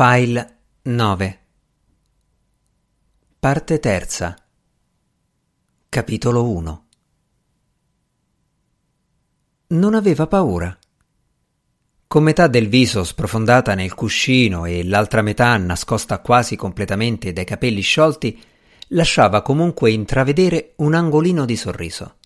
File 0.00 0.58
9 0.82 1.40
Parte 3.40 3.80
terza 3.80 4.36
Capitolo 5.88 6.48
1 6.52 6.86
Non 9.66 9.94
aveva 9.94 10.28
paura. 10.28 10.78
Con 12.06 12.22
metà 12.22 12.46
del 12.46 12.68
viso 12.68 13.02
sprofondata 13.02 13.74
nel 13.74 13.94
cuscino 13.94 14.66
e 14.66 14.84
l'altra 14.84 15.20
metà 15.20 15.56
nascosta 15.56 16.20
quasi 16.20 16.54
completamente 16.54 17.32
dai 17.32 17.44
capelli 17.44 17.80
sciolti, 17.80 18.40
lasciava 18.90 19.42
comunque 19.42 19.90
intravedere 19.90 20.74
un 20.76 20.94
angolino 20.94 21.44
di 21.44 21.56
sorriso. 21.56 22.18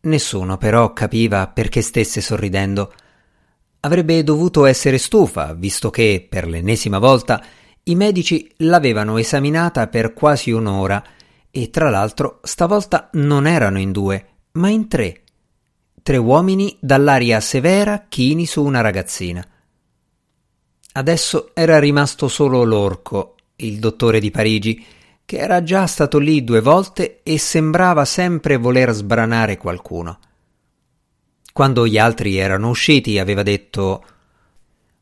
Nessuno 0.00 0.58
però 0.58 0.92
capiva 0.92 1.46
perché 1.46 1.82
stesse 1.82 2.20
sorridendo 2.20 2.92
Avrebbe 3.84 4.22
dovuto 4.22 4.64
essere 4.64 4.96
stufa, 4.96 5.54
visto 5.54 5.90
che, 5.90 6.24
per 6.28 6.46
l'ennesima 6.46 7.00
volta, 7.00 7.44
i 7.82 7.96
medici 7.96 8.48
l'avevano 8.58 9.18
esaminata 9.18 9.88
per 9.88 10.12
quasi 10.12 10.52
un'ora 10.52 11.02
e, 11.50 11.68
tra 11.68 11.90
l'altro, 11.90 12.38
stavolta 12.44 13.08
non 13.14 13.44
erano 13.44 13.80
in 13.80 13.90
due, 13.90 14.26
ma 14.52 14.68
in 14.68 14.86
tre. 14.86 15.22
Tre 16.00 16.16
uomini 16.16 16.76
dall'aria 16.80 17.40
severa 17.40 18.06
chini 18.08 18.46
su 18.46 18.62
una 18.62 18.82
ragazzina. 18.82 19.44
Adesso 20.92 21.50
era 21.52 21.80
rimasto 21.80 22.28
solo 22.28 22.62
l'orco, 22.62 23.34
il 23.56 23.80
dottore 23.80 24.20
di 24.20 24.30
Parigi, 24.30 24.84
che 25.24 25.38
era 25.38 25.64
già 25.64 25.88
stato 25.88 26.18
lì 26.18 26.44
due 26.44 26.60
volte 26.60 27.20
e 27.24 27.36
sembrava 27.36 28.04
sempre 28.04 28.58
voler 28.58 28.92
sbranare 28.92 29.56
qualcuno. 29.56 30.20
Quando 31.52 31.86
gli 31.86 31.98
altri 31.98 32.36
erano 32.36 32.70
usciti 32.70 33.18
aveva 33.18 33.42
detto 33.42 34.04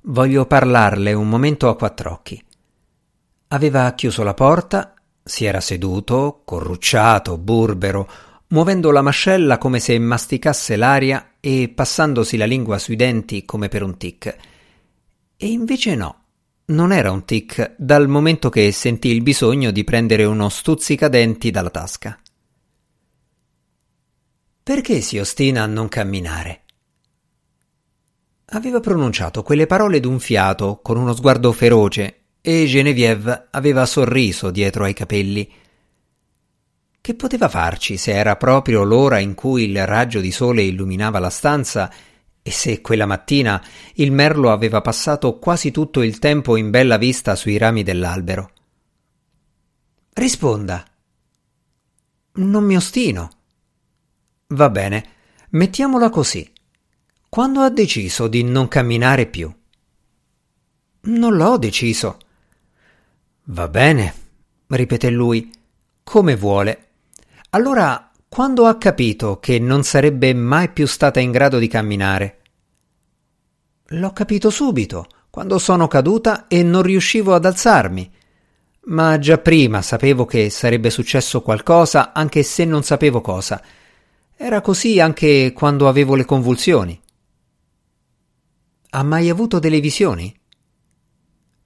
Voglio 0.02 0.46
parlarle 0.46 1.12
un 1.12 1.28
momento 1.28 1.68
a 1.68 1.76
quattro 1.76 2.12
occhi. 2.12 2.42
Aveva 3.48 3.92
chiuso 3.92 4.22
la 4.22 4.32
porta, 4.32 4.94
si 5.22 5.44
era 5.44 5.60
seduto, 5.60 6.40
corrucciato, 6.44 7.36
burbero, 7.36 8.08
muovendo 8.48 8.90
la 8.90 9.02
mascella 9.02 9.58
come 9.58 9.78
se 9.78 9.98
masticasse 9.98 10.76
l'aria 10.76 11.34
e 11.38 11.70
passandosi 11.74 12.36
la 12.38 12.46
lingua 12.46 12.78
sui 12.78 12.96
denti 12.96 13.44
come 13.44 13.68
per 13.68 13.82
un 13.82 13.98
tic. 13.98 14.36
E 15.36 15.46
invece 15.46 15.94
no, 15.94 16.22
non 16.66 16.92
era 16.92 17.10
un 17.10 17.24
tic 17.24 17.74
dal 17.76 18.08
momento 18.08 18.48
che 18.48 18.72
sentì 18.72 19.08
il 19.08 19.22
bisogno 19.22 19.70
di 19.70 19.84
prendere 19.84 20.24
uno 20.24 20.48
stuzzicadenti 20.48 21.50
dalla 21.50 21.70
tasca. 21.70 22.18
Perché 24.70 25.00
si 25.00 25.18
ostina 25.18 25.64
a 25.64 25.66
non 25.66 25.88
camminare? 25.88 26.60
Aveva 28.50 28.78
pronunciato 28.78 29.42
quelle 29.42 29.66
parole 29.66 29.98
d'un 29.98 30.20
fiato, 30.20 30.78
con 30.80 30.96
uno 30.96 31.12
sguardo 31.12 31.50
feroce, 31.50 32.20
e 32.40 32.66
Genevieve 32.66 33.48
aveva 33.50 33.84
sorriso 33.84 34.52
dietro 34.52 34.84
ai 34.84 34.94
capelli. 34.94 35.52
Che 37.00 37.14
poteva 37.16 37.48
farci 37.48 37.96
se 37.96 38.12
era 38.12 38.36
proprio 38.36 38.84
l'ora 38.84 39.18
in 39.18 39.34
cui 39.34 39.68
il 39.68 39.84
raggio 39.84 40.20
di 40.20 40.30
sole 40.30 40.62
illuminava 40.62 41.18
la 41.18 41.30
stanza 41.30 41.92
e 42.40 42.50
se 42.52 42.80
quella 42.80 43.06
mattina 43.06 43.60
il 43.94 44.12
merlo 44.12 44.52
aveva 44.52 44.80
passato 44.82 45.40
quasi 45.40 45.72
tutto 45.72 46.00
il 46.00 46.20
tempo 46.20 46.54
in 46.54 46.70
bella 46.70 46.96
vista 46.96 47.34
sui 47.34 47.58
rami 47.58 47.82
dell'albero? 47.82 48.52
Risponda. 50.12 50.84
Non 52.34 52.62
mi 52.62 52.76
ostino. 52.76 53.38
Va 54.52 54.68
bene, 54.68 55.04
mettiamola 55.50 56.10
così. 56.10 56.50
Quando 57.28 57.60
ha 57.60 57.70
deciso 57.70 58.26
di 58.26 58.42
non 58.42 58.66
camminare 58.66 59.26
più? 59.26 59.52
Non 61.02 61.36
l'ho 61.36 61.56
deciso. 61.56 62.18
Va 63.44 63.68
bene, 63.68 64.14
ripeté 64.66 65.08
lui, 65.10 65.52
come 66.02 66.34
vuole. 66.34 66.88
Allora, 67.50 68.10
quando 68.28 68.66
ha 68.66 68.76
capito 68.76 69.38
che 69.38 69.60
non 69.60 69.84
sarebbe 69.84 70.34
mai 70.34 70.70
più 70.70 70.86
stata 70.86 71.20
in 71.20 71.30
grado 71.30 71.58
di 71.58 71.68
camminare? 71.68 72.38
L'ho 73.90 74.12
capito 74.12 74.50
subito, 74.50 75.06
quando 75.30 75.58
sono 75.58 75.86
caduta 75.86 76.48
e 76.48 76.64
non 76.64 76.82
riuscivo 76.82 77.34
ad 77.34 77.44
alzarmi. 77.44 78.12
Ma 78.86 79.16
già 79.20 79.38
prima 79.38 79.80
sapevo 79.80 80.24
che 80.24 80.50
sarebbe 80.50 80.90
successo 80.90 81.40
qualcosa, 81.40 82.12
anche 82.12 82.42
se 82.42 82.64
non 82.64 82.82
sapevo 82.82 83.20
cosa 83.20 83.62
era 84.42 84.62
così 84.62 84.98
anche 84.98 85.52
quando 85.52 85.86
avevo 85.86 86.14
le 86.14 86.24
convulsioni. 86.24 86.98
Ha 88.88 89.02
mai 89.02 89.28
avuto 89.28 89.58
delle 89.58 89.80
visioni? 89.80 90.34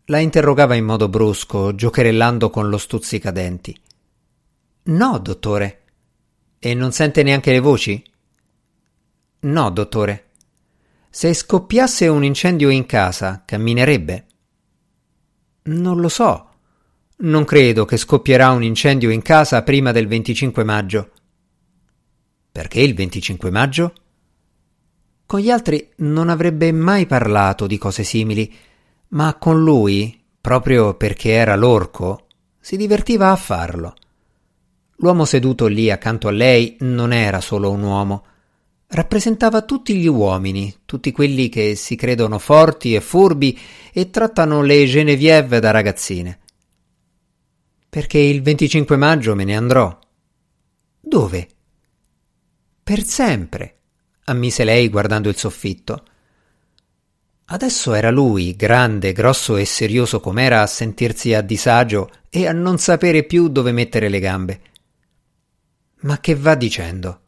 La 0.07 0.19
interrogava 0.19 0.75
in 0.75 0.85
modo 0.85 1.09
brusco, 1.09 1.77
giocherellando 1.77 2.51
con 2.51 2.69
lo 2.69 2.77
stuzzicadenti. 2.77 3.81
No, 4.87 5.19
dottore. 5.19 5.83
E 6.59 6.75
non 6.75 6.91
sente 6.91 7.23
neanche 7.23 7.53
le 7.53 7.61
voci? 7.61 8.03
No, 9.43 9.71
dottore. 9.71 10.31
Se 11.09 11.33
scoppiasse 11.33 12.09
un 12.09 12.25
incendio 12.25 12.71
in 12.71 12.87
casa, 12.87 13.45
camminerebbe? 13.47 14.27
Non 15.63 16.01
lo 16.01 16.09
so. 16.09 16.49
Non 17.19 17.45
credo 17.45 17.85
che 17.85 17.97
scoppierà 17.97 18.51
un 18.51 18.65
incendio 18.65 19.11
in 19.11 19.23
casa 19.23 19.63
prima 19.63 19.93
del 19.93 20.09
25 20.09 20.65
maggio. 20.65 21.11
Perché 22.55 22.79
il 22.83 22.95
25 22.95 23.51
maggio? 23.51 23.93
Con 25.27 25.41
gli 25.41 25.51
altri 25.51 25.91
non 25.97 26.29
avrebbe 26.29 26.71
mai 26.71 27.05
parlato 27.05 27.67
di 27.67 27.77
cose 27.79 28.05
simili, 28.05 28.55
ma 29.09 29.35
con 29.35 29.61
lui, 29.61 30.23
proprio 30.41 30.95
perché 30.95 31.33
era 31.33 31.57
l'orco, 31.57 32.29
si 32.61 32.77
divertiva 32.77 33.33
a 33.33 33.37
farlo. 33.37 33.97
L'uomo 34.99 35.25
seduto 35.25 35.67
lì 35.67 35.91
accanto 35.91 36.29
a 36.29 36.31
lei 36.31 36.77
non 36.79 37.13
era 37.13 37.41
solo 37.41 37.73
un 37.73 37.83
uomo, 37.83 38.25
rappresentava 38.87 39.63
tutti 39.63 39.97
gli 39.97 40.07
uomini, 40.07 40.73
tutti 40.85 41.11
quelli 41.11 41.49
che 41.49 41.75
si 41.75 41.97
credono 41.97 42.39
forti 42.39 42.95
e 42.95 43.01
furbi 43.01 43.59
e 43.93 44.11
trattano 44.11 44.63
le 44.63 44.87
Genevieve 44.87 45.59
da 45.59 45.73
ragazzine. 45.73 46.39
Perché 47.91 48.19
il 48.19 48.43
25 48.43 48.97
maggio 48.97 49.35
me 49.35 49.43
ne 49.43 49.57
andrò. 49.57 49.99
Dove? 51.01 51.49
Per 52.95 53.05
sempre, 53.05 53.79
ammise 54.27 54.63
lei 54.63 54.89
guardando 54.89 55.29
il 55.29 55.37
soffitto. 55.37 56.05
Adesso 57.47 57.93
era 57.93 58.13
lui, 58.13 58.55
grande, 58.55 59.13
grosso 59.13 59.57
e 59.57 59.65
serioso 59.65 60.21
com'era, 60.21 60.63
a 60.63 60.69
sentirsi 60.69 61.35
a 61.35 61.41
disagio 61.41 62.09
e 62.31 62.47
a 62.47 62.53
non 62.53 62.79
sapere 62.79 63.25
più 63.25 63.49
dove 63.49 63.73
mettere 63.73 64.09
le 64.09 64.21
gambe. 64.21 64.61
Ma 66.03 66.21
che 66.21 66.37
va 66.37 66.55
dicendo? 66.55 67.23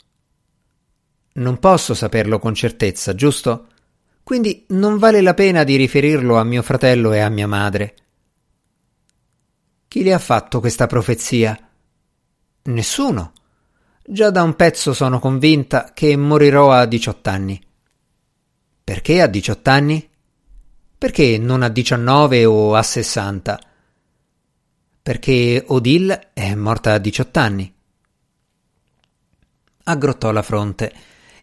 Non 1.33 1.59
posso 1.59 1.95
saperlo 1.95 2.39
con 2.39 2.55
certezza, 2.55 3.17
giusto? 3.17 3.67
Quindi 4.23 4.67
non 4.69 4.99
vale 4.99 5.21
la 5.21 5.35
pena 5.35 5.65
di 5.65 5.75
riferirlo 5.75 6.37
a 6.37 6.45
mio 6.45 6.63
fratello 6.63 7.13
e 7.13 7.19
a 7.19 7.29
mia 7.29 7.49
madre. 7.49 7.97
Chi 9.89 10.05
le 10.05 10.13
ha 10.13 10.21
fatto 10.21 10.61
questa 10.61 10.87
profezia? 10.87 11.59
Nessuno. 12.63 13.33
Già 14.09 14.31
da 14.31 14.45
un 14.45 14.55
pezzo 14.55 14.95
sono 14.95 15.19
convinta 15.19 15.91
che 15.93 16.17
morirò 16.17 16.71
a 16.71 16.87
18 16.87 17.29
anni. 17.29 17.61
Perché 18.85 19.21
a 19.21 19.27
18 19.27 19.69
anni? 19.71 20.09
Perché 20.97 21.39
non 21.39 21.63
a 21.63 21.69
19 21.69 22.45
o 22.45 22.77
a 22.77 22.85
60? 22.85 23.61
Perché 25.03 25.65
Odile 25.67 26.31
è 26.35 26.55
morta 26.55 26.93
a 26.93 26.99
18 26.99 27.41
anni. 27.41 27.75
Aggrottò 29.83 30.31
la 30.31 30.43
fronte. 30.43 30.93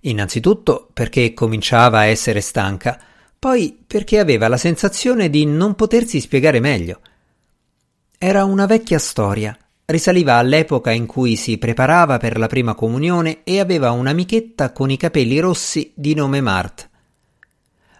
Innanzitutto 0.02 0.90
perché 0.94 1.34
cominciava 1.34 2.00
a 2.00 2.06
essere 2.06 2.40
stanca, 2.40 2.98
poi 3.38 3.78
perché 3.86 4.20
aveva 4.20 4.48
la 4.48 4.58
sensazione 4.58 5.30
di 5.30 5.46
non 5.46 5.76
potersi 5.76 6.22
spiegare 6.22 6.62
meglio. 6.62 7.02
Era 8.18 8.46
una 8.46 8.66
vecchia 8.66 9.00
storia 9.00 9.58
Risaliva 9.86 10.36
all'epoca 10.36 10.92
in 10.92 11.06
cui 11.06 11.36
si 11.36 11.58
preparava 11.58 12.18
per 12.18 12.38
la 12.38 12.48
prima 12.48 12.74
comunione 12.74 13.44
e 13.44 13.60
aveva 13.60 13.92
un'amichetta 13.92 14.72
con 14.72 14.90
i 14.90 14.96
capelli 14.96 15.40
rossi 15.40 15.92
di 15.94 16.14
nome 16.14 16.40
Mart. 16.40 16.90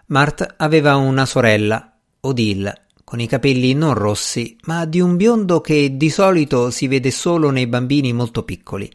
Mart 0.06 0.54
aveva 0.56 0.96
una 0.96 1.26
sorella, 1.26 1.94
Odile, 2.20 2.86
con 3.04 3.20
i 3.20 3.26
capelli 3.26 3.74
non 3.74 3.92
rossi, 3.92 4.56
ma 4.64 4.86
di 4.86 5.00
un 5.00 5.16
biondo 5.16 5.60
che 5.60 5.94
di 5.94 6.08
solito 6.08 6.70
si 6.70 6.88
vede 6.88 7.10
solo 7.10 7.50
nei 7.50 7.66
bambini 7.66 8.14
molto 8.14 8.44
piccoli. 8.44 8.90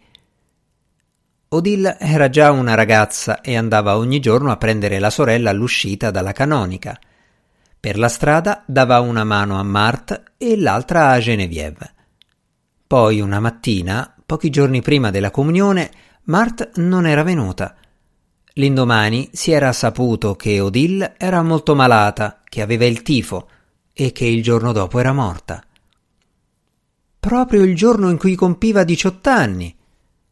Odile 1.49 1.97
era 1.99 2.27
già 2.29 2.51
una 2.51 2.73
ragazza 2.73 3.41
e 3.41 3.55
andava 3.55 3.97
ogni 3.97 4.19
giorno 4.19 4.51
a 4.51 4.57
prendere 4.57 4.97
la 4.97 5.11
sorella 5.11 5.51
all'uscita 5.51 6.09
dalla 6.09 6.31
canonica. 6.31 6.99
Per 7.79 7.99
la 7.99 8.09
strada 8.09 8.63
dava 8.65 8.99
una 8.99 9.23
mano 9.23 9.59
a 9.59 9.63
Mart 9.63 10.33
e 10.37 10.57
l'altra 10.57 11.09
a 11.09 11.19
Genevieve. 11.19 11.93
Poi 12.89 13.21
una 13.21 13.39
mattina, 13.39 14.15
pochi 14.25 14.49
giorni 14.49 14.81
prima 14.81 15.11
della 15.11 15.29
comunione, 15.29 15.91
Mart 16.23 16.77
non 16.77 17.05
era 17.05 17.21
venuta. 17.21 17.75
L'indomani 18.53 19.29
si 19.31 19.51
era 19.51 19.71
saputo 19.73 20.35
che 20.35 20.59
Odile 20.59 21.13
era 21.19 21.43
molto 21.43 21.75
malata, 21.75 22.41
che 22.49 22.63
aveva 22.63 22.85
il 22.85 23.03
tifo, 23.03 23.47
e 23.93 24.11
che 24.11 24.25
il 24.25 24.41
giorno 24.41 24.71
dopo 24.71 24.97
era 24.97 25.13
morta. 25.13 25.63
Proprio 27.19 27.61
il 27.61 27.75
giorno 27.75 28.09
in 28.09 28.17
cui 28.17 28.33
compiva 28.33 28.83
18 28.83 29.29
anni, 29.29 29.77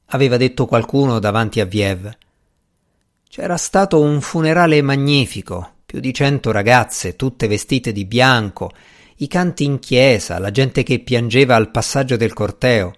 aveva 0.08 0.38
detto 0.38 0.66
qualcuno 0.66 1.20
davanti 1.20 1.60
a 1.60 1.66
Viev. 1.66 2.12
C'era 3.30 3.58
stato 3.58 4.02
un 4.02 4.20
funerale 4.20 4.82
magnifico, 4.82 5.74
più 5.86 6.00
di 6.00 6.12
cento 6.12 6.50
ragazze, 6.50 7.16
tutte 7.16 7.48
vestite 7.48 7.92
di 7.92 8.06
bianco, 8.06 8.72
i 9.20 9.28
canti 9.28 9.64
in 9.64 9.80
chiesa, 9.80 10.38
la 10.38 10.52
gente 10.52 10.84
che 10.84 11.00
piangeva 11.00 11.56
al 11.56 11.72
passaggio 11.72 12.18
del 12.18 12.34
corteo. 12.34 12.94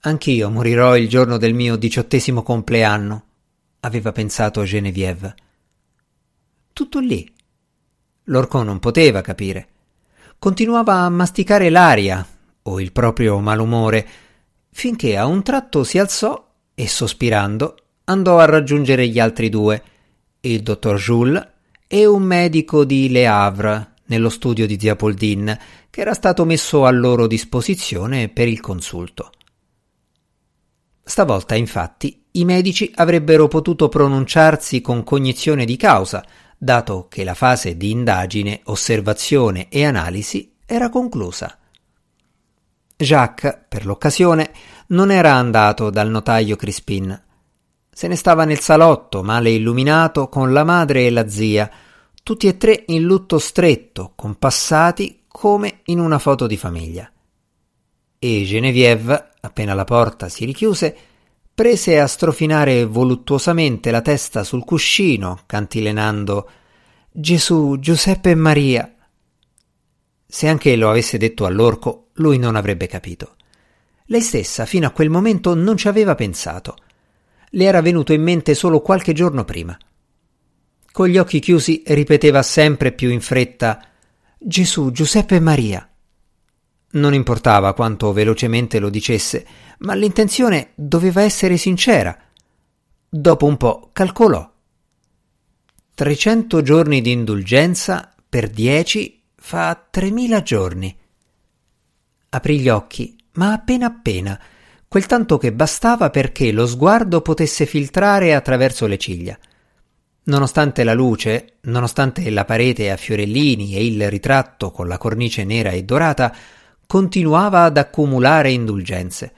Anch'io 0.00 0.50
morirò 0.50 0.96
il 0.96 1.08
giorno 1.08 1.36
del 1.36 1.54
mio 1.54 1.76
diciottesimo 1.76 2.42
compleanno, 2.42 3.24
aveva 3.80 4.10
pensato 4.10 4.64
Genevieve. 4.64 5.34
Tutto 6.72 6.98
lì. 6.98 7.32
L'orco 8.24 8.62
non 8.64 8.80
poteva 8.80 9.20
capire. 9.20 9.68
Continuava 10.38 10.94
a 10.94 11.08
masticare 11.10 11.70
l'aria, 11.70 12.26
o 12.62 12.80
il 12.80 12.90
proprio 12.90 13.38
malumore, 13.38 14.06
finché 14.70 15.16
a 15.16 15.26
un 15.26 15.44
tratto 15.44 15.84
si 15.84 15.98
alzò 15.98 16.44
e, 16.74 16.88
sospirando, 16.88 17.76
andò 18.04 18.38
a 18.38 18.44
raggiungere 18.46 19.06
gli 19.06 19.20
altri 19.20 19.48
due, 19.48 19.82
il 20.40 20.62
dottor 20.62 20.96
Jules 20.96 21.48
e 21.86 22.04
un 22.04 22.22
medico 22.22 22.84
di 22.84 23.08
Le 23.10 23.26
Havre, 23.26 23.94
nello 24.06 24.28
studio 24.28 24.66
di 24.66 24.78
zia 24.78 24.96
Poldin, 24.96 25.56
che 25.90 26.00
era 26.00 26.14
stato 26.14 26.44
messo 26.44 26.84
a 26.84 26.90
loro 26.90 27.26
disposizione 27.26 28.28
per 28.28 28.48
il 28.48 28.60
consulto. 28.60 29.30
Stavolta, 31.02 31.54
infatti, 31.54 32.24
i 32.32 32.44
medici 32.44 32.90
avrebbero 32.94 33.48
potuto 33.48 33.88
pronunciarsi 33.88 34.80
con 34.80 35.04
cognizione 35.04 35.64
di 35.64 35.76
causa, 35.76 36.24
dato 36.58 37.06
che 37.08 37.22
la 37.22 37.34
fase 37.34 37.76
di 37.76 37.90
indagine, 37.90 38.60
osservazione 38.64 39.68
e 39.68 39.84
analisi 39.84 40.54
era 40.66 40.88
conclusa. 40.88 41.58
Jacques, 42.96 43.66
per 43.68 43.84
l'occasione, 43.86 44.50
non 44.88 45.10
era 45.10 45.34
andato 45.34 45.90
dal 45.90 46.08
notaio 46.10 46.56
Crispin. 46.56 47.22
Se 47.90 48.08
ne 48.08 48.16
stava 48.16 48.44
nel 48.44 48.60
salotto, 48.60 49.22
male 49.22 49.50
illuminato, 49.50 50.28
con 50.28 50.52
la 50.52 50.64
madre 50.64 51.06
e 51.06 51.10
la 51.10 51.28
zia, 51.28 51.70
tutti 52.26 52.48
e 52.48 52.56
tre 52.56 52.82
in 52.88 53.04
lutto 53.04 53.38
stretto, 53.38 54.14
compassati 54.16 55.20
come 55.28 55.82
in 55.84 56.00
una 56.00 56.18
foto 56.18 56.48
di 56.48 56.56
famiglia. 56.56 57.08
E 58.18 58.42
Genevieve, 58.44 59.28
appena 59.42 59.74
la 59.74 59.84
porta 59.84 60.28
si 60.28 60.44
richiuse, 60.44 60.96
prese 61.54 62.00
a 62.00 62.08
strofinare 62.08 62.84
voluttuosamente 62.84 63.92
la 63.92 64.00
testa 64.00 64.42
sul 64.42 64.64
cuscino, 64.64 65.42
cantilenando 65.46 66.50
Gesù, 67.12 67.76
Giuseppe 67.78 68.30
e 68.30 68.34
Maria. 68.34 68.92
Se 70.26 70.48
anche 70.48 70.74
lo 70.74 70.90
avesse 70.90 71.18
detto 71.18 71.46
all'orco, 71.46 72.08
lui 72.14 72.38
non 72.38 72.56
avrebbe 72.56 72.88
capito. 72.88 73.36
Lei 74.06 74.20
stessa 74.20 74.66
fino 74.66 74.88
a 74.88 74.90
quel 74.90 75.10
momento 75.10 75.54
non 75.54 75.76
ci 75.76 75.86
aveva 75.86 76.16
pensato. 76.16 76.74
Le 77.50 77.64
era 77.64 77.80
venuto 77.80 78.12
in 78.12 78.22
mente 78.22 78.54
solo 78.54 78.80
qualche 78.80 79.12
giorno 79.12 79.44
prima. 79.44 79.78
Con 80.96 81.08
gli 81.08 81.18
occhi 81.18 81.40
chiusi 81.40 81.82
ripeteva 81.88 82.42
sempre 82.42 82.90
più 82.90 83.10
in 83.10 83.20
fretta 83.20 83.84
Gesù, 84.38 84.92
Giuseppe 84.92 85.34
e 85.36 85.40
Maria. 85.40 85.86
Non 86.92 87.12
importava 87.12 87.74
quanto 87.74 88.14
velocemente 88.14 88.78
lo 88.78 88.88
dicesse, 88.88 89.46
ma 89.80 89.92
l'intenzione 89.92 90.70
doveva 90.74 91.20
essere 91.20 91.58
sincera. 91.58 92.18
Dopo 93.06 93.44
un 93.44 93.58
po' 93.58 93.90
calcolò. 93.92 94.50
300 95.94 96.62
giorni 96.62 97.02
di 97.02 97.12
indulgenza 97.12 98.14
per 98.26 98.48
10 98.48 99.22
fa 99.34 99.86
3000 99.90 100.42
giorni. 100.42 100.98
Aprì 102.30 102.58
gli 102.58 102.70
occhi, 102.70 103.14
ma 103.32 103.52
appena 103.52 103.84
appena, 103.84 104.40
quel 104.88 105.04
tanto 105.04 105.36
che 105.36 105.52
bastava 105.52 106.08
perché 106.08 106.52
lo 106.52 106.66
sguardo 106.66 107.20
potesse 107.20 107.66
filtrare 107.66 108.34
attraverso 108.34 108.86
le 108.86 108.96
ciglia. 108.96 109.38
Nonostante 110.26 110.82
la 110.82 110.92
luce, 110.92 111.58
nonostante 111.62 112.28
la 112.30 112.44
parete 112.44 112.90
a 112.90 112.96
fiorellini 112.96 113.76
e 113.76 113.86
il 113.86 114.10
ritratto 114.10 114.72
con 114.72 114.88
la 114.88 114.98
cornice 114.98 115.44
nera 115.44 115.70
e 115.70 115.84
dorata, 115.84 116.34
continuava 116.84 117.62
ad 117.62 117.76
accumulare 117.76 118.50
indulgenze. 118.50 119.32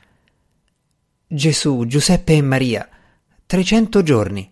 Gesù, 1.26 1.84
Giuseppe 1.86 2.36
e 2.36 2.42
Maria, 2.42 2.88
trecento 3.44 4.02
giorni. 4.02 4.50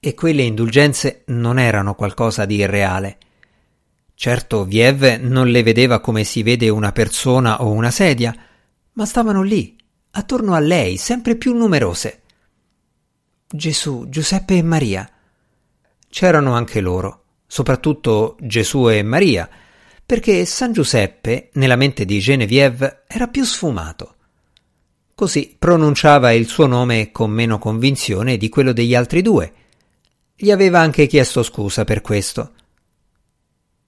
E 0.00 0.14
quelle 0.14 0.42
indulgenze 0.42 1.22
non 1.26 1.60
erano 1.60 1.94
qualcosa 1.94 2.44
di 2.44 2.56
irreale. 2.56 3.18
Certo, 4.16 4.64
Viev 4.64 5.20
non 5.20 5.46
le 5.46 5.62
vedeva 5.62 6.00
come 6.00 6.24
si 6.24 6.42
vede 6.42 6.68
una 6.68 6.90
persona 6.90 7.62
o 7.62 7.70
una 7.70 7.92
sedia, 7.92 8.34
ma 8.94 9.06
stavano 9.06 9.42
lì, 9.42 9.76
attorno 10.10 10.54
a 10.54 10.58
lei, 10.58 10.96
sempre 10.96 11.36
più 11.36 11.54
numerose. 11.54 12.22
Gesù, 13.56 14.06
Giuseppe 14.08 14.56
e 14.56 14.62
Maria. 14.64 15.08
C'erano 16.10 16.54
anche 16.54 16.80
loro, 16.80 17.22
soprattutto 17.46 18.36
Gesù 18.40 18.88
e 18.90 19.04
Maria, 19.04 19.48
perché 20.04 20.44
San 20.44 20.72
Giuseppe, 20.72 21.50
nella 21.52 21.76
mente 21.76 22.04
di 22.04 22.18
Genevieve, 22.18 23.04
era 23.06 23.28
più 23.28 23.44
sfumato. 23.44 24.16
Così 25.14 25.54
pronunciava 25.56 26.32
il 26.32 26.48
suo 26.48 26.66
nome 26.66 27.12
con 27.12 27.30
meno 27.30 27.60
convinzione 27.60 28.38
di 28.38 28.48
quello 28.48 28.72
degli 28.72 28.96
altri 28.96 29.22
due. 29.22 29.52
Gli 30.34 30.50
aveva 30.50 30.80
anche 30.80 31.06
chiesto 31.06 31.44
scusa 31.44 31.84
per 31.84 32.00
questo. 32.00 32.54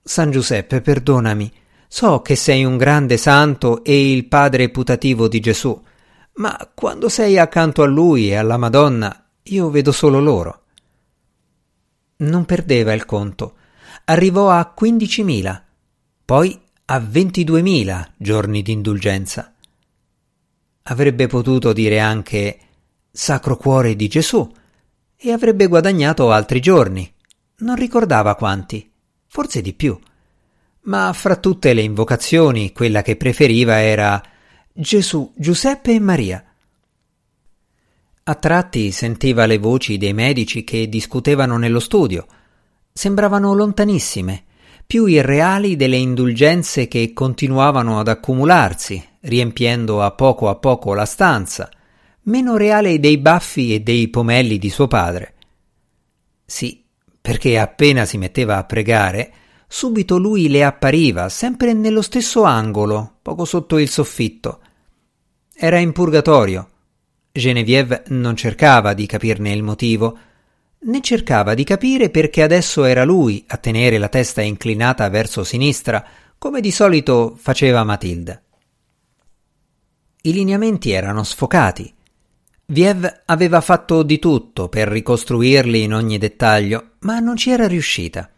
San 0.00 0.30
Giuseppe, 0.30 0.80
perdonami. 0.80 1.52
So 1.88 2.22
che 2.22 2.36
sei 2.36 2.64
un 2.64 2.76
grande 2.76 3.16
santo 3.16 3.82
e 3.82 4.12
il 4.12 4.26
padre 4.26 4.68
putativo 4.68 5.26
di 5.26 5.40
Gesù, 5.40 5.82
ma 6.34 6.70
quando 6.72 7.08
sei 7.08 7.36
accanto 7.36 7.82
a 7.82 7.86
lui 7.86 8.30
e 8.30 8.36
alla 8.36 8.58
Madonna 8.58 9.25
io 9.48 9.70
vedo 9.70 9.92
solo 9.92 10.20
loro. 10.20 10.62
Non 12.18 12.44
perdeva 12.44 12.92
il 12.92 13.04
conto. 13.04 13.56
Arrivò 14.04 14.50
a 14.50 14.74
15.000, 14.78 15.62
poi 16.24 16.58
a 16.86 16.98
22.000 16.98 18.06
giorni 18.16 18.62
di 18.62 18.72
indulgenza. 18.72 19.52
Avrebbe 20.84 21.26
potuto 21.26 21.72
dire 21.72 21.98
anche 21.98 22.58
Sacro 23.10 23.56
Cuore 23.56 23.96
di 23.96 24.08
Gesù 24.08 24.50
e 25.16 25.32
avrebbe 25.32 25.66
guadagnato 25.66 26.30
altri 26.30 26.60
giorni. 26.60 27.12
Non 27.58 27.74
ricordava 27.74 28.36
quanti, 28.36 28.88
forse 29.26 29.60
di 29.60 29.72
più. 29.72 29.98
Ma 30.82 31.12
fra 31.12 31.36
tutte 31.36 31.72
le 31.72 31.82
invocazioni 31.82 32.72
quella 32.72 33.02
che 33.02 33.16
preferiva 33.16 33.80
era 33.80 34.22
Gesù, 34.72 35.32
Giuseppe 35.34 35.94
e 35.94 36.00
Maria. 36.00 36.44
A 38.28 38.34
tratti 38.34 38.90
sentiva 38.90 39.46
le 39.46 39.56
voci 39.56 39.98
dei 39.98 40.12
medici 40.12 40.64
che 40.64 40.88
discutevano 40.88 41.58
nello 41.58 41.78
studio. 41.78 42.26
Sembravano 42.92 43.54
lontanissime, 43.54 44.46
più 44.84 45.06
irreali 45.06 45.76
delle 45.76 45.94
indulgenze 45.94 46.88
che 46.88 47.12
continuavano 47.12 48.00
ad 48.00 48.08
accumularsi, 48.08 49.00
riempiendo 49.20 50.02
a 50.02 50.10
poco 50.10 50.48
a 50.48 50.56
poco 50.56 50.92
la 50.92 51.04
stanza, 51.04 51.70
meno 52.22 52.56
reale 52.56 52.98
dei 52.98 53.18
baffi 53.18 53.72
e 53.72 53.78
dei 53.78 54.08
pomelli 54.08 54.58
di 54.58 54.70
suo 54.70 54.88
padre. 54.88 55.34
Sì, 56.44 56.84
perché 57.20 57.60
appena 57.60 58.04
si 58.06 58.18
metteva 58.18 58.56
a 58.56 58.64
pregare, 58.64 59.32
subito 59.68 60.18
lui 60.18 60.48
le 60.48 60.64
appariva, 60.64 61.28
sempre 61.28 61.74
nello 61.74 62.02
stesso 62.02 62.42
angolo, 62.42 63.18
poco 63.22 63.44
sotto 63.44 63.78
il 63.78 63.88
soffitto. 63.88 64.60
Era 65.54 65.78
in 65.78 65.92
purgatorio 65.92 66.70
Genevieve 67.40 68.04
non 68.08 68.36
cercava 68.36 68.94
di 68.94 69.06
capirne 69.06 69.52
il 69.52 69.62
motivo, 69.62 70.18
né 70.78 71.00
cercava 71.00 71.54
di 71.54 71.64
capire 71.64 72.10
perché 72.10 72.42
adesso 72.42 72.84
era 72.84 73.04
lui 73.04 73.44
a 73.48 73.56
tenere 73.56 73.98
la 73.98 74.08
testa 74.08 74.40
inclinata 74.40 75.08
verso 75.08 75.44
sinistra, 75.44 76.04
come 76.38 76.60
di 76.60 76.70
solito 76.70 77.36
faceva 77.38 77.84
Matilda. 77.84 78.40
I 80.22 80.32
lineamenti 80.32 80.90
erano 80.90 81.22
sfocati. 81.22 81.92
Viev 82.66 83.22
aveva 83.26 83.60
fatto 83.60 84.02
di 84.02 84.18
tutto 84.18 84.68
per 84.68 84.88
ricostruirli 84.88 85.82
in 85.82 85.94
ogni 85.94 86.18
dettaglio, 86.18 86.90
ma 87.00 87.20
non 87.20 87.36
ci 87.36 87.50
era 87.50 87.68
riuscita. 87.68 88.28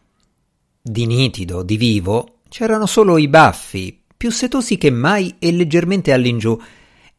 Di 0.81 1.07
nitido, 1.07 1.62
di 1.62 1.76
vivo, 1.76 2.40
c'erano 2.49 2.87
solo 2.87 3.17
i 3.17 3.28
baffi, 3.28 4.02
più 4.17 4.31
setosi 4.31 4.76
che 4.76 4.90
mai 4.90 5.37
e 5.38 5.52
leggermente 5.52 6.12
all'ingiù, 6.12 6.61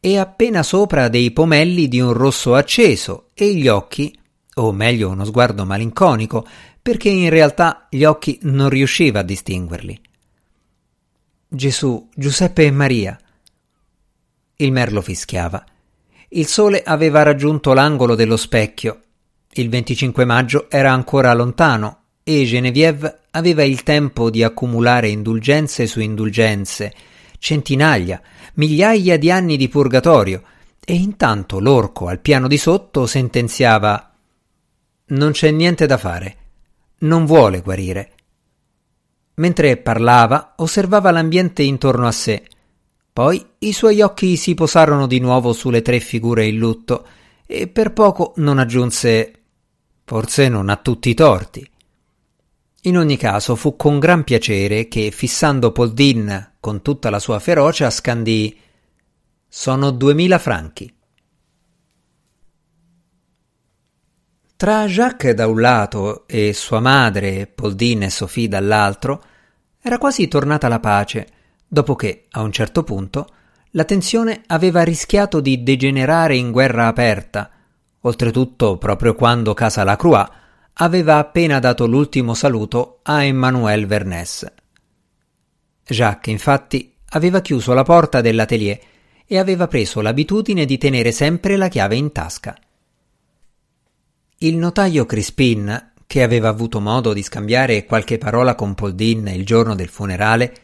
e 0.00 0.18
appena 0.18 0.62
sopra 0.62 1.08
dei 1.08 1.30
pomelli 1.30 1.86
di 1.86 2.00
un 2.00 2.14
rosso 2.14 2.54
acceso 2.54 3.26
e 3.34 3.54
gli 3.54 3.68
occhi, 3.68 4.18
o 4.54 4.72
meglio 4.72 5.10
uno 5.10 5.24
sguardo 5.24 5.66
malinconico, 5.66 6.46
perché 6.80 7.10
in 7.10 7.28
realtà 7.28 7.86
gli 7.90 8.04
occhi 8.04 8.38
non 8.42 8.70
riusciva 8.70 9.20
a 9.20 9.24
distinguerli. 9.24 10.00
Gesù, 11.46 12.08
Giuseppe 12.14 12.64
e 12.64 12.70
Maria. 12.70 13.18
Il 14.56 14.72
merlo 14.72 15.02
fischiava. 15.02 15.64
Il 16.28 16.46
sole 16.46 16.82
aveva 16.82 17.22
raggiunto 17.22 17.72
l'angolo 17.74 18.14
dello 18.14 18.36
specchio. 18.36 19.00
Il 19.52 19.68
25 19.68 20.24
maggio 20.24 20.70
era 20.70 20.92
ancora 20.92 21.34
lontano 21.34 22.02
e 22.22 22.44
Genevieve 22.44 23.22
aveva 23.32 23.64
il 23.64 23.82
tempo 23.82 24.30
di 24.30 24.42
accumulare 24.42 25.08
indulgenze 25.08 25.86
su 25.86 26.00
indulgenze, 26.00 26.94
centinaia, 27.40 28.22
migliaia 28.54 29.18
di 29.18 29.28
anni 29.32 29.56
di 29.56 29.68
purgatorio, 29.68 30.42
e 30.78 30.94
intanto 30.94 31.58
l'orco 31.58 32.06
al 32.06 32.20
piano 32.20 32.46
di 32.46 32.56
sotto 32.56 33.06
sentenziava 33.06 34.12
Non 35.06 35.32
c'è 35.32 35.50
niente 35.50 35.86
da 35.86 35.96
fare, 35.96 36.36
non 37.00 37.26
vuole 37.26 37.60
guarire. 37.60 38.12
Mentre 39.34 39.76
parlava, 39.78 40.54
osservava 40.58 41.10
l'ambiente 41.10 41.64
intorno 41.64 42.06
a 42.06 42.12
sé. 42.12 42.44
Poi 43.12 43.44
i 43.58 43.72
suoi 43.72 44.00
occhi 44.00 44.36
si 44.36 44.54
posarono 44.54 45.08
di 45.08 45.18
nuovo 45.18 45.52
sulle 45.52 45.82
tre 45.82 45.98
figure 45.98 46.46
in 46.46 46.58
lutto 46.58 47.04
e 47.44 47.66
per 47.66 47.92
poco 47.92 48.34
non 48.36 48.60
aggiunse 48.60 49.40
Forse 50.10 50.48
non 50.48 50.70
ha 50.70 50.76
tutti 50.76 51.08
i 51.08 51.14
torti. 51.14 51.64
In 52.82 52.98
ogni 52.98 53.16
caso 53.16 53.54
fu 53.54 53.76
con 53.76 54.00
gran 54.00 54.24
piacere 54.24 54.88
che, 54.88 55.12
fissando 55.12 55.70
Paul 55.70 55.92
Dean 55.92 56.49
con 56.60 56.82
tutta 56.82 57.10
la 57.10 57.18
sua 57.18 57.38
ferocia, 57.38 57.90
scandì 57.90 58.56
Sono 59.48 59.90
duemila 59.90 60.38
franchi. 60.38 60.94
Tra 64.56 64.84
Jacques 64.84 65.34
da 65.34 65.46
un 65.46 65.58
lato 65.58 66.26
e 66.28 66.52
sua 66.52 66.80
madre, 66.80 67.54
Dean 67.74 68.02
e 68.02 68.10
Sophie 68.10 68.46
dall'altro, 68.46 69.24
era 69.80 69.96
quasi 69.96 70.28
tornata 70.28 70.68
la 70.68 70.78
pace, 70.78 71.26
dopo 71.66 71.96
che, 71.96 72.26
a 72.30 72.42
un 72.42 72.52
certo 72.52 72.84
punto, 72.84 73.26
la 73.70 73.84
tensione 73.84 74.42
aveva 74.46 74.82
rischiato 74.82 75.40
di 75.40 75.62
degenerare 75.62 76.36
in 76.36 76.50
guerra 76.50 76.88
aperta, 76.88 77.50
oltretutto 78.00 78.76
proprio 78.76 79.14
quando 79.14 79.54
Casa 79.54 79.82
Lacroix 79.82 80.30
aveva 80.74 81.16
appena 81.16 81.58
dato 81.58 81.86
l'ultimo 81.86 82.34
saluto 82.34 83.00
a 83.02 83.24
Emmanuel 83.24 83.86
Vernès. 83.86 84.59
Jacques, 85.84 86.32
infatti, 86.32 86.94
aveva 87.10 87.40
chiuso 87.40 87.72
la 87.72 87.82
porta 87.82 88.20
dell'atelier 88.20 88.80
e 89.26 89.38
aveva 89.38 89.66
preso 89.66 90.00
l'abitudine 90.00 90.64
di 90.64 90.78
tenere 90.78 91.12
sempre 91.12 91.56
la 91.56 91.68
chiave 91.68 91.96
in 91.96 92.12
tasca. 92.12 92.56
Il 94.38 94.56
notaio 94.56 95.06
Crispin, 95.06 95.92
che 96.06 96.22
aveva 96.22 96.48
avuto 96.48 96.80
modo 96.80 97.12
di 97.12 97.22
scambiare 97.22 97.84
qualche 97.84 98.18
parola 98.18 98.54
con 98.54 98.74
Paul 98.74 98.94
Dean 98.94 99.28
il 99.28 99.44
giorno 99.44 99.74
del 99.74 99.88
funerale, 99.88 100.54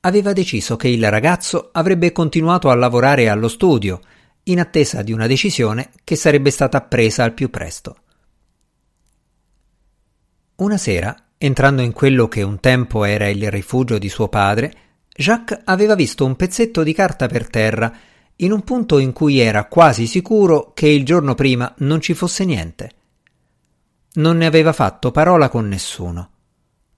aveva 0.00 0.32
deciso 0.32 0.76
che 0.76 0.88
il 0.88 1.10
ragazzo 1.10 1.70
avrebbe 1.72 2.12
continuato 2.12 2.70
a 2.70 2.74
lavorare 2.74 3.28
allo 3.28 3.48
studio, 3.48 4.00
in 4.44 4.60
attesa 4.60 5.02
di 5.02 5.12
una 5.12 5.26
decisione 5.26 5.90
che 6.04 6.16
sarebbe 6.16 6.50
stata 6.50 6.80
presa 6.80 7.24
al 7.24 7.34
più 7.34 7.50
presto. 7.50 7.96
Una 10.56 10.78
sera, 10.78 11.14
entrando 11.38 11.82
in 11.82 11.92
quello 11.92 12.28
che 12.28 12.42
un 12.42 12.60
tempo 12.60 13.04
era 13.04 13.28
il 13.28 13.50
rifugio 13.50 13.96
di 13.96 14.08
suo 14.08 14.28
padre, 14.28 14.72
Jacques 15.14 15.60
aveva 15.64 15.94
visto 15.94 16.24
un 16.24 16.36
pezzetto 16.36 16.82
di 16.82 16.92
carta 16.92 17.26
per 17.26 17.48
terra, 17.48 17.92
in 18.36 18.52
un 18.52 18.62
punto 18.62 18.98
in 18.98 19.12
cui 19.12 19.38
era 19.38 19.64
quasi 19.64 20.06
sicuro 20.06 20.72
che 20.74 20.88
il 20.88 21.04
giorno 21.04 21.34
prima 21.34 21.72
non 21.78 22.00
ci 22.00 22.14
fosse 22.14 22.44
niente. 22.44 22.90
Non 24.14 24.36
ne 24.36 24.46
aveva 24.46 24.72
fatto 24.72 25.10
parola 25.10 25.48
con 25.48 25.66
nessuno. 25.66 26.30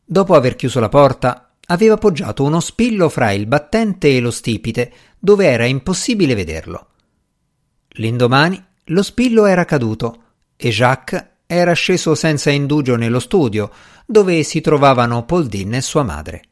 Dopo 0.05 0.35
aver 0.35 0.57
chiuso 0.57 0.81
la 0.81 0.89
porta, 0.89 1.53
aveva 1.67 1.97
poggiato 1.97 2.45
uno 2.45 2.61
spillo 2.61 3.09
fra 3.09 3.31
il 3.31 3.47
battente 3.47 4.15
e 4.15 4.21
lo 4.21 4.31
stipite, 4.31 4.93
dove 5.19 5.47
era 5.47 5.65
impossibile 5.65 6.35
vederlo. 6.35 6.89
L'indomani 7.95 8.63
lo 8.85 9.03
spillo 9.03 9.47
era 9.47 9.65
caduto 9.65 10.23
e 10.57 10.71
Jacques 10.71 11.29
era 11.47 11.73
sceso 11.73 12.15
senza 12.15 12.51
indugio 12.51 12.97
nello 12.97 13.19
studio, 13.19 13.71
dove 14.11 14.43
si 14.43 14.61
trovavano 14.61 15.25
Paul 15.25 15.47
Dean 15.47 15.75
e 15.75 15.81
sua 15.81 16.03
madre. 16.03 16.43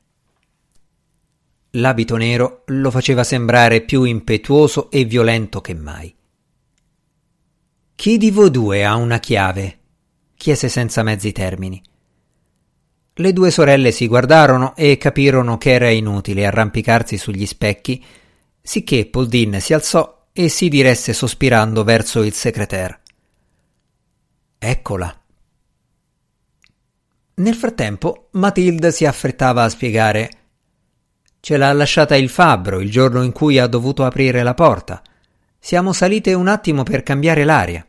L'abito 1.73 2.17
nero 2.17 2.62
lo 2.67 2.91
faceva 2.93 3.25
sembrare 3.25 3.81
più 3.81 4.05
impetuoso 4.05 4.88
e 4.93 5.05
violento 5.05 5.61
che 5.61 5.75
mai. 5.75 6.15
Chi 7.97 8.17
di 8.17 8.31
voi 8.31 8.53
due 8.53 8.85
ha 8.85 8.95
una 8.95 9.19
chiave? 9.19 9.79
chiese 10.37 10.69
senza 10.69 11.03
mezzi 11.03 11.33
termini. 11.33 11.83
Le 13.15 13.33
due 13.33 13.50
sorelle 13.50 13.91
si 13.91 14.07
guardarono 14.07 14.77
e 14.77 14.97
capirono 14.97 15.59
che 15.59 15.73
era 15.73 15.91
inutile 15.91 16.47
arrampicarsi 16.47 17.19
sugli 17.19 17.45
specchi, 17.45 18.03
sicché 18.62 19.07
Paul 19.07 19.27
Dean 19.27 19.61
si 19.61 19.75
alzò 19.75 20.29
e 20.33 20.49
si 20.49 20.69
diresse 20.69 21.12
sospirando 21.12 21.83
verso 21.83 22.23
il 22.23 22.33
secretaire. 22.33 23.00
Eccola. 24.59 25.18
Nel 27.38 27.54
frattempo, 27.54 28.28
Matilde 28.33 28.90
si 28.90 29.04
affrettava 29.04 29.62
a 29.62 29.68
spiegare. 29.68 30.30
Ce 31.38 31.57
l'ha 31.57 31.73
lasciata 31.73 32.16
il 32.16 32.28
fabbro 32.28 32.80
il 32.80 32.90
giorno 32.90 33.23
in 33.23 33.30
cui 33.30 33.59
ha 33.59 33.68
dovuto 33.68 34.04
aprire 34.04 34.42
la 34.42 34.54
porta. 34.54 35.00
Siamo 35.59 35.92
salite 35.92 36.35
un 36.35 36.49
attimo 36.49 36.83
per 36.83 37.04
cambiare 37.04 37.45
l'aria. 37.45 37.85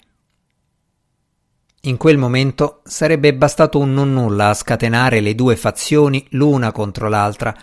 In 1.84 1.98
quel 1.98 2.18
momento 2.18 2.82
sarebbe 2.84 3.34
bastato 3.34 3.80
un 3.80 3.92
non 3.92 4.14
nulla 4.14 4.50
a 4.50 4.54
scatenare 4.54 5.20
le 5.20 5.34
due 5.34 5.56
fazioni 5.56 6.28
l'una 6.32 6.72
contro 6.72 7.10
l'altra, 7.10 7.56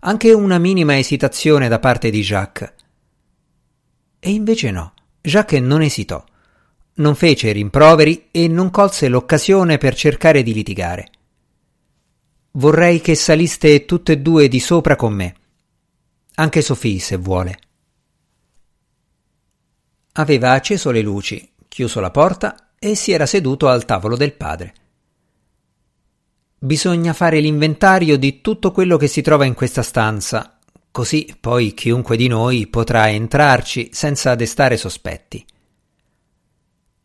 anche 0.00 0.32
una 0.32 0.58
minima 0.58 0.98
esitazione 0.98 1.68
da 1.68 1.78
parte 1.78 2.10
di 2.10 2.20
Jacques. 2.20 2.72
E 4.20 4.30
invece 4.30 4.70
no, 4.70 4.92
Jacques 5.22 5.60
non 5.60 5.80
esitò 5.80 6.22
non 6.96 7.16
fece 7.16 7.50
rimproveri 7.50 8.28
e 8.30 8.46
non 8.46 8.70
colse 8.70 9.08
l'occasione 9.08 9.78
per 9.78 9.94
cercare 9.96 10.42
di 10.42 10.52
litigare. 10.52 11.08
Vorrei 12.56 13.00
che 13.00 13.16
saliste 13.16 13.84
tutte 13.84 14.12
e 14.12 14.18
due 14.18 14.46
di 14.46 14.60
sopra 14.60 14.94
con 14.94 15.12
me. 15.12 15.34
Anche 16.36 16.62
Sophie, 16.62 17.00
se 17.00 17.16
vuole. 17.16 17.58
Aveva 20.12 20.52
acceso 20.52 20.92
le 20.92 21.00
luci, 21.00 21.52
chiuso 21.66 21.98
la 21.98 22.12
porta 22.12 22.70
e 22.78 22.94
si 22.94 23.10
era 23.10 23.26
seduto 23.26 23.66
al 23.66 23.84
tavolo 23.84 24.16
del 24.16 24.34
padre. 24.34 24.74
Bisogna 26.56 27.12
fare 27.12 27.40
l'inventario 27.40 28.16
di 28.16 28.40
tutto 28.40 28.70
quello 28.70 28.96
che 28.98 29.08
si 29.08 29.20
trova 29.20 29.44
in 29.44 29.54
questa 29.54 29.82
stanza, 29.82 30.60
così 30.92 31.36
poi 31.40 31.74
chiunque 31.74 32.16
di 32.16 32.28
noi 32.28 32.68
potrà 32.68 33.10
entrarci 33.10 33.90
senza 33.92 34.36
destare 34.36 34.76
sospetti. 34.76 35.44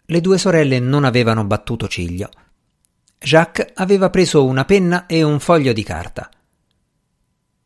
Le 0.05 0.21
due 0.21 0.37
sorelle 0.37 0.79
non 0.79 1.05
avevano 1.05 1.43
battuto 1.43 1.87
ciglio. 1.87 2.29
Jacques 3.21 3.73
aveva 3.75 4.09
preso 4.09 4.45
una 4.45 4.63
penna 4.63 5.05
e 5.05 5.23
un 5.23 5.41
foglio 5.41 5.73
di 5.73 5.83
carta. 5.83 6.29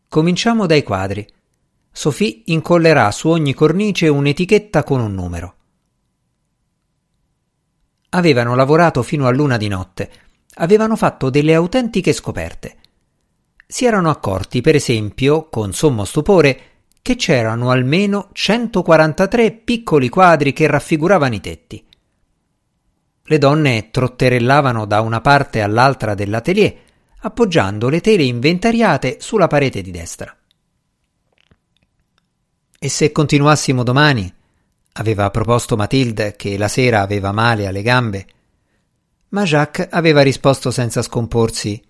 Cominciamo 0.09 0.65
dai 0.65 0.81
quadri. 0.81 1.25
Sophie 1.91 2.41
incollerà 2.45 3.11
su 3.11 3.29
ogni 3.29 3.53
cornice 3.53 4.07
un'etichetta 4.07 4.83
con 4.83 4.99
un 4.99 5.13
numero. 5.13 5.55
Avevano 8.09 8.55
lavorato 8.55 9.03
fino 9.03 9.27
a 9.27 9.31
luna 9.31 9.57
di 9.57 9.67
notte. 9.67 10.11
Avevano 10.55 10.95
fatto 10.95 11.29
delle 11.29 11.53
autentiche 11.53 12.13
scoperte. 12.13 12.77
Si 13.67 13.85
erano 13.85 14.09
accorti, 14.09 14.61
per 14.61 14.73
esempio, 14.73 15.49
con 15.49 15.71
sommo 15.71 16.03
stupore, 16.03 16.61
che 17.01 17.15
c'erano 17.15 17.69
almeno 17.69 18.29
143 18.31 19.51
piccoli 19.51 20.09
quadri 20.09 20.51
che 20.51 20.65
raffiguravano 20.65 21.35
i 21.35 21.41
tetti. 21.41 21.85
Le 23.25 23.37
donne 23.37 23.89
trotterellavano 23.89 24.85
da 24.85 24.99
una 24.99 25.21
parte 25.21 25.61
all'altra 25.61 26.13
dell'atelier, 26.13 26.75
appoggiando 27.19 27.87
le 27.87 28.01
tele 28.01 28.23
inventariate 28.23 29.17
sulla 29.21 29.47
parete 29.47 29.81
di 29.81 29.91
destra. 29.91 30.35
E 32.77 32.89
se 32.89 33.11
continuassimo 33.13 33.81
domani? 33.83 34.33
aveva 34.95 35.29
proposto 35.31 35.77
Matilde, 35.77 36.35
che 36.35 36.57
la 36.57 36.67
sera 36.67 37.01
aveva 37.01 37.31
male 37.31 37.65
alle 37.65 37.81
gambe. 37.81 38.27
Ma 39.29 39.43
Jacques 39.43 39.87
aveva 39.89 40.21
risposto 40.21 40.69
senza 40.69 41.01
scomporsi: 41.01 41.81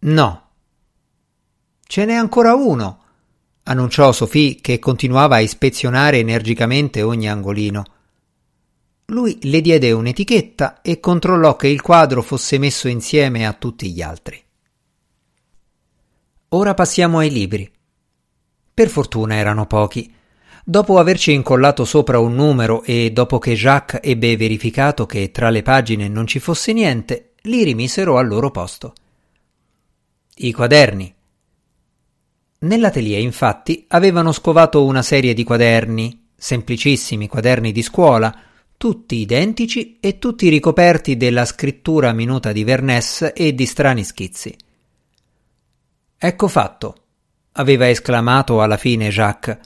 No. 0.00 0.42
Ce 1.84 2.04
n'è 2.04 2.14
ancora 2.14 2.54
uno, 2.54 3.02
annunciò 3.64 4.12
Sophie, 4.12 4.60
che 4.60 4.78
continuava 4.78 5.34
a 5.34 5.40
ispezionare 5.40 6.18
energicamente 6.18 7.02
ogni 7.02 7.28
angolino. 7.28 7.84
Lui 9.06 9.38
le 9.42 9.60
diede 9.60 9.92
un'etichetta 9.92 10.82
e 10.82 10.98
controllò 10.98 11.54
che 11.54 11.68
il 11.68 11.80
quadro 11.80 12.22
fosse 12.22 12.58
messo 12.58 12.88
insieme 12.88 13.46
a 13.46 13.52
tutti 13.52 13.92
gli 13.92 14.02
altri. 14.02 14.42
Ora 16.48 16.74
passiamo 16.74 17.18
ai 17.18 17.30
libri. 17.30 17.70
Per 18.74 18.88
fortuna 18.88 19.36
erano 19.36 19.66
pochi. 19.66 20.12
Dopo 20.64 20.98
averci 20.98 21.32
incollato 21.32 21.84
sopra 21.84 22.18
un 22.18 22.34
numero 22.34 22.82
e 22.82 23.12
dopo 23.12 23.38
che 23.38 23.54
Jacques 23.54 24.00
ebbe 24.02 24.36
verificato 24.36 25.06
che 25.06 25.30
tra 25.30 25.50
le 25.50 25.62
pagine 25.62 26.08
non 26.08 26.26
ci 26.26 26.40
fosse 26.40 26.72
niente, 26.72 27.34
li 27.42 27.62
rimisero 27.62 28.18
al 28.18 28.26
loro 28.26 28.50
posto. 28.50 28.92
I 30.38 30.52
quaderni. 30.52 31.14
Nell'atelier, 32.58 33.20
infatti, 33.20 33.84
avevano 33.88 34.32
scovato 34.32 34.84
una 34.84 35.02
serie 35.02 35.32
di 35.32 35.44
quaderni, 35.44 36.30
semplicissimi 36.34 37.28
quaderni 37.28 37.70
di 37.70 37.82
scuola, 37.82 38.36
tutti 38.76 39.16
identici 39.16 39.98
e 40.00 40.18
tutti 40.18 40.48
ricoperti 40.48 41.16
della 41.16 41.44
scrittura 41.44 42.12
minuta 42.12 42.52
di 42.52 42.64
Vernès 42.64 43.32
e 43.34 43.54
di 43.54 43.66
strani 43.66 44.04
schizzi. 44.04 44.56
Ecco 46.18 46.48
fatto, 46.48 46.94
aveva 47.52 47.88
esclamato 47.88 48.62
alla 48.62 48.76
fine 48.76 49.08
Jacques. 49.08 49.58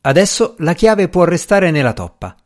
Adesso 0.00 0.54
la 0.58 0.74
chiave 0.74 1.08
può 1.08 1.24
restare 1.24 1.70
nella 1.70 1.92
toppa. 1.92 2.36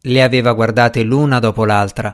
Le 0.00 0.22
aveva 0.22 0.52
guardate 0.52 1.02
l'una 1.02 1.38
dopo 1.38 1.64
l'altra. 1.64 2.12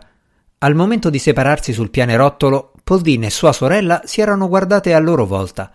Al 0.59 0.75
momento 0.75 1.11
di 1.11 1.19
separarsi 1.19 1.73
sul 1.73 1.91
pianerottolo, 1.91 2.73
Poldin 2.85 3.25
e 3.25 3.31
sua 3.31 3.53
sorella 3.53 4.03
si 4.05 4.21
erano 4.21 4.49
guardate 4.49 4.95
a 4.95 4.99
loro 4.99 5.27
volta. 5.27 5.73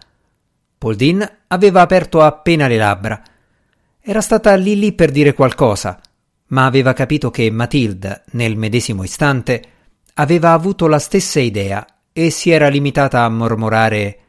Poldin 0.78 1.28
aveva 1.48 1.82
aperto 1.82 2.22
appena 2.22 2.68
le 2.68 2.78
labbra. 2.78 3.22
Era 4.02 4.22
stata 4.22 4.54
lì 4.56 4.78
lì 4.78 4.94
per 4.94 5.12
dire 5.12 5.34
qualcosa, 5.34 6.00
ma 6.48 6.66
aveva 6.66 6.94
capito 6.94 7.32
che 7.32 7.50
Matilda, 7.50 8.24
nel 8.32 8.58
medesimo 8.58 9.04
istante, 9.04 9.64
aveva 10.16 10.52
avuto 10.52 10.88
la 10.88 11.00
stessa 11.00 11.40
idea 11.40 11.86
e 12.14 12.30
si 12.30 12.50
era 12.50 12.68
limitata 12.68 13.24
a 13.24 13.30
mormorare 13.30 14.20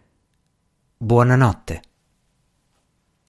Buonanotte. 0.96 1.82